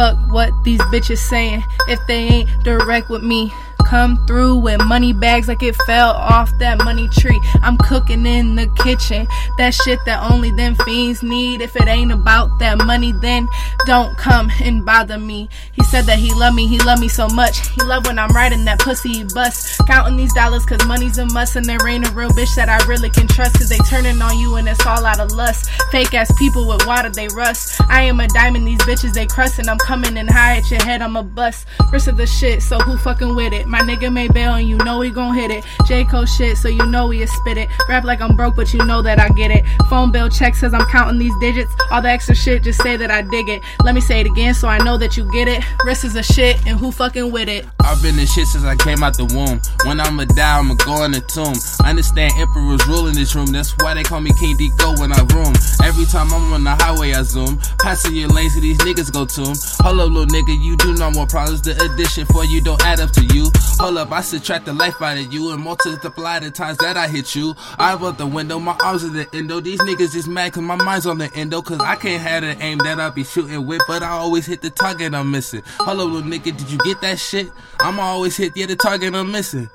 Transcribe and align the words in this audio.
fuck 0.00 0.16
what 0.32 0.50
these 0.64 0.80
bitches 0.92 1.18
saying 1.18 1.62
if 1.88 2.00
they 2.06 2.20
ain't 2.20 2.64
direct 2.64 3.10
with 3.10 3.22
me 3.22 3.52
come 3.90 4.24
through 4.24 4.54
with 4.56 4.80
money 4.84 5.12
bags 5.12 5.48
like 5.48 5.64
it 5.64 5.74
fell 5.84 6.10
off 6.12 6.56
that 6.60 6.78
money 6.84 7.08
tree. 7.08 7.40
I'm 7.60 7.76
cooking 7.76 8.24
in 8.24 8.54
the 8.54 8.68
kitchen. 8.84 9.26
That 9.58 9.74
shit 9.74 9.98
that 10.06 10.22
only 10.30 10.52
them 10.52 10.76
fiends 10.84 11.24
need. 11.24 11.60
If 11.60 11.74
it 11.74 11.88
ain't 11.88 12.12
about 12.12 12.60
that 12.60 12.78
money, 12.78 13.12
then 13.20 13.48
don't 13.86 14.16
come 14.16 14.48
and 14.62 14.86
bother 14.86 15.18
me. 15.18 15.48
He 15.72 15.82
said 15.82 16.04
that 16.04 16.20
he 16.20 16.32
love 16.32 16.54
me, 16.54 16.68
he 16.68 16.78
love 16.78 17.00
me 17.00 17.08
so 17.08 17.26
much. 17.26 17.66
He 17.70 17.82
love 17.82 18.06
when 18.06 18.16
I'm 18.16 18.30
riding 18.30 18.64
that 18.66 18.78
pussy 18.78 19.24
bus. 19.34 19.76
Counting 19.88 20.16
these 20.16 20.32
dollars 20.34 20.64
cause 20.64 20.86
money's 20.86 21.18
a 21.18 21.26
must. 21.26 21.56
And 21.56 21.66
there 21.66 21.84
ain't 21.88 22.08
a 22.08 22.12
real 22.12 22.30
bitch 22.30 22.54
that 22.54 22.68
I 22.68 22.78
really 22.86 23.10
can 23.10 23.26
trust. 23.26 23.58
Cause 23.58 23.68
they 23.68 23.78
turning 23.78 24.22
on 24.22 24.38
you 24.38 24.54
and 24.54 24.68
it's 24.68 24.86
all 24.86 25.04
out 25.04 25.18
of 25.18 25.32
lust. 25.32 25.68
Fake 25.90 26.14
ass 26.14 26.30
people 26.38 26.68
with 26.68 26.86
water, 26.86 27.10
they 27.10 27.26
rust. 27.26 27.80
I 27.88 28.02
am 28.02 28.20
a 28.20 28.28
diamond, 28.28 28.68
these 28.68 28.78
bitches 28.78 29.14
they 29.14 29.26
crust. 29.26 29.58
And 29.58 29.68
I'm 29.68 29.78
coming 29.78 30.16
in 30.16 30.28
high 30.28 30.58
at 30.58 30.70
your 30.70 30.82
head, 30.84 31.02
I'm 31.02 31.16
a 31.16 31.24
bust. 31.24 31.66
Rest 31.92 32.06
of 32.06 32.16
the 32.16 32.26
shit, 32.26 32.62
so 32.62 32.78
who 32.78 32.96
fucking 32.96 33.34
with 33.34 33.52
it? 33.52 33.66
My 33.66 33.79
nigga 33.82 34.12
made 34.12 34.32
bail 34.32 34.54
and 34.54 34.68
you 34.68 34.76
know 34.78 35.00
he 35.00 35.10
gon' 35.10 35.34
hit 35.34 35.50
it. 35.50 35.64
J. 35.86 36.04
Cole 36.04 36.26
shit, 36.26 36.56
so 36.56 36.68
you 36.68 36.84
know 36.86 37.10
he 37.10 37.22
is 37.22 37.32
spit 37.32 37.58
it. 37.58 37.68
Rap 37.88 38.04
like 38.04 38.20
I'm 38.20 38.36
broke, 38.36 38.56
but 38.56 38.72
you 38.72 38.84
know 38.84 39.02
that 39.02 39.18
I 39.18 39.28
get 39.30 39.50
it. 39.50 39.64
Phone 39.88 40.12
bill 40.12 40.28
check 40.28 40.54
says 40.54 40.74
I'm 40.74 40.86
counting 40.86 41.18
these 41.18 41.34
digits. 41.40 41.72
All 41.90 42.02
the 42.02 42.10
extra 42.10 42.34
shit, 42.34 42.62
just 42.62 42.82
say 42.82 42.96
that 42.96 43.10
I 43.10 43.22
dig 43.22 43.48
it. 43.48 43.62
Let 43.82 43.94
me 43.94 44.00
say 44.00 44.20
it 44.20 44.26
again 44.26 44.54
so 44.54 44.68
I 44.68 44.78
know 44.78 44.96
that 44.98 45.16
you 45.16 45.30
get 45.32 45.48
it. 45.48 45.64
Risk 45.84 46.04
is 46.04 46.16
a 46.16 46.22
shit 46.22 46.64
and 46.66 46.78
who 46.78 46.92
fucking 46.92 47.30
with 47.30 47.48
it? 47.48 47.66
I've 47.80 48.02
been 48.02 48.18
in 48.18 48.26
shit 48.26 48.46
since 48.46 48.64
I 48.64 48.76
came 48.76 49.02
out 49.02 49.16
the 49.16 49.24
womb. 49.26 49.60
When 49.84 50.00
I'ma 50.00 50.24
die, 50.24 50.58
I'ma 50.58 50.74
go 50.74 51.04
in 51.04 51.12
the 51.12 51.20
tomb. 51.20 51.54
I 51.82 51.90
understand 51.90 52.32
emperors 52.36 52.86
rule 52.86 53.06
in 53.08 53.14
this 53.14 53.34
room. 53.34 53.46
That's 53.46 53.72
why 53.80 53.94
they 53.94 54.02
call 54.02 54.20
me 54.20 54.30
King 54.38 54.56
Deco 54.56 54.98
when 54.98 55.12
I 55.12 55.22
room. 55.34 55.54
Every 55.82 56.04
time 56.04 56.32
I'm 56.32 56.52
on 56.52 56.64
the 56.64 56.70
highway, 56.70 57.12
I 57.12 57.22
zoom. 57.22 57.58
Passing 57.78 58.14
your 58.14 58.28
lanes, 58.28 58.54
these 58.60 58.78
niggas 58.78 59.12
go 59.12 59.24
to 59.24 59.42
'em. 59.42 59.56
Hold 59.80 60.00
up, 60.00 60.10
little 60.10 60.26
nigga, 60.26 60.60
you 60.60 60.76
do 60.76 60.94
no 60.94 61.10
more 61.10 61.26
problems. 61.26 61.62
The 61.62 61.80
addition 61.82 62.26
for 62.26 62.44
you 62.44 62.60
don't 62.60 62.82
add 62.84 63.00
up 63.00 63.10
to 63.12 63.24
you. 63.24 63.50
Hold 63.78 63.98
up, 63.98 64.12
I 64.12 64.20
subtract 64.20 64.66
the 64.66 64.72
life 64.72 65.00
out 65.00 65.16
of 65.16 65.32
you 65.32 65.52
and 65.52 65.62
multiply 65.62 66.38
the 66.38 66.50
times 66.50 66.78
that 66.78 66.96
I 66.96 67.08
hit 67.08 67.34
you. 67.34 67.54
I 67.78 67.92
out 67.92 68.18
the 68.18 68.26
window, 68.26 68.58
my 68.58 68.76
arms 68.82 69.04
in 69.04 69.12
the 69.14 69.26
endo. 69.32 69.60
These 69.60 69.80
niggas 69.80 70.14
is 70.14 70.28
mad 70.28 70.52
cause 70.52 70.62
my 70.62 70.76
mind's 70.76 71.06
on 71.06 71.18
the 71.18 71.32
endo. 71.34 71.62
Cause 71.62 71.80
I 71.80 71.96
can't 71.96 72.22
have 72.22 72.42
the 72.42 72.62
aim 72.62 72.78
that 72.78 73.00
I 73.00 73.10
be 73.10 73.24
shooting 73.24 73.66
with, 73.66 73.80
but 73.86 74.02
I 74.02 74.10
always 74.10 74.46
hit 74.46 74.60
the 74.60 74.70
target 74.70 75.14
I'm 75.14 75.30
missing. 75.30 75.62
Hello, 75.78 76.04
little 76.04 76.28
nigga, 76.28 76.56
did 76.56 76.70
you 76.70 76.78
get 76.78 77.00
that 77.00 77.18
shit? 77.18 77.50
I'ma 77.80 78.02
always 78.02 78.36
hit 78.36 78.56
yeah, 78.56 78.66
the 78.66 78.76
target 78.76 79.14
I'm 79.14 79.32
missing. 79.32 79.68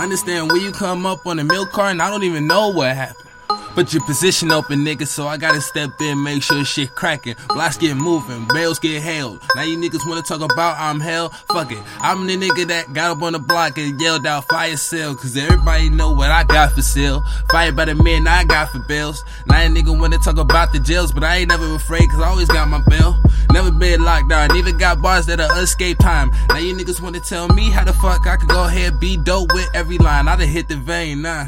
Understand 0.00 0.50
when 0.50 0.62
you 0.62 0.72
come 0.72 1.04
up 1.04 1.26
on 1.26 1.38
a 1.38 1.44
milk 1.44 1.72
carton, 1.72 2.00
I 2.00 2.08
don't 2.08 2.22
even 2.22 2.46
know 2.46 2.68
what 2.68 2.96
happened. 2.96 3.29
But 3.80 3.94
your 3.94 4.04
position 4.04 4.52
open, 4.52 4.84
nigga, 4.84 5.06
so 5.06 5.26
I 5.26 5.38
gotta 5.38 5.62
step 5.62 6.02
in, 6.02 6.22
make 6.22 6.42
sure 6.42 6.62
shit 6.66 6.94
cracking. 6.94 7.34
Blocks 7.48 7.78
get 7.78 7.96
moving, 7.96 8.46
bails 8.52 8.78
get 8.78 9.02
held. 9.02 9.40
Now 9.56 9.62
you 9.62 9.78
niggas 9.78 10.06
wanna 10.06 10.20
talk 10.20 10.42
about 10.42 10.76
I'm 10.78 11.00
hell? 11.00 11.30
Fuck 11.50 11.72
it. 11.72 11.78
I'm 11.98 12.26
the 12.26 12.36
nigga 12.36 12.68
that 12.68 12.92
got 12.92 13.16
up 13.16 13.22
on 13.22 13.32
the 13.32 13.38
block 13.38 13.78
and 13.78 13.98
yelled 13.98 14.26
out 14.26 14.46
fire 14.50 14.76
sale, 14.76 15.14
cause 15.14 15.34
everybody 15.34 15.88
know 15.88 16.12
what 16.12 16.30
I 16.30 16.44
got 16.44 16.72
for 16.72 16.82
sale. 16.82 17.24
Fired 17.50 17.74
by 17.74 17.86
the 17.86 17.94
men 17.94 18.28
I 18.28 18.44
got 18.44 18.68
for 18.68 18.80
bills. 18.80 19.24
Now 19.46 19.62
you 19.62 19.70
nigga 19.70 19.98
wanna 19.98 20.18
talk 20.18 20.36
about 20.36 20.74
the 20.74 20.78
jails, 20.78 21.10
but 21.10 21.24
I 21.24 21.36
ain't 21.38 21.48
never 21.48 21.74
afraid, 21.74 22.10
cause 22.10 22.20
I 22.20 22.28
always 22.28 22.48
got 22.48 22.68
my 22.68 22.82
bill. 22.86 23.16
Never 23.50 23.70
been 23.70 24.04
locked 24.04 24.28
down, 24.28 24.54
even 24.58 24.76
got 24.76 25.00
bars 25.00 25.24
that 25.24 25.40
are 25.40 25.62
escape 25.62 25.96
time. 25.96 26.32
Now 26.50 26.58
you 26.58 26.76
niggas 26.76 27.00
wanna 27.00 27.20
tell 27.20 27.48
me 27.48 27.70
how 27.70 27.84
the 27.84 27.94
fuck 27.94 28.26
I 28.26 28.36
could 28.36 28.50
go 28.50 28.64
ahead 28.64 29.00
be 29.00 29.16
dope 29.16 29.54
with 29.54 29.70
every 29.72 29.96
line. 29.96 30.28
I 30.28 30.36
done 30.36 30.48
hit 30.48 30.68
the 30.68 30.76
vein, 30.76 31.22
nah. 31.22 31.46